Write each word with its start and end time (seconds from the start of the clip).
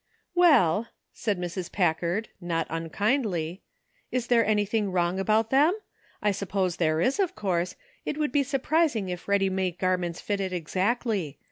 "Well," 0.33 0.87
said 1.13 1.37
Mrs. 1.39 1.71
Packard, 1.71 2.29
not 2.41 2.65
unkindly," 2.71 3.61
is 4.11 4.25
there 4.25 4.43
anything 4.43 4.91
wrong 4.91 5.19
about 5.19 5.51
them? 5.51 5.75
I 6.23 6.31
sup 6.31 6.49
pose 6.49 6.77
there 6.77 6.99
is, 7.01 7.19
of 7.19 7.35
course; 7.35 7.75
it 8.03 8.17
would 8.17 8.31
be 8.31 8.41
surprising 8.41 9.09
if 9.09 9.27
ready 9.27 9.51
made 9.51 9.77
garments 9.77 10.19
fitted 10.19 10.53
exactly. 10.53 11.37